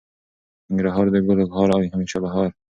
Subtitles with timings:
[0.69, 2.49] ننګرهار د ګلو هار او همیشه بهار.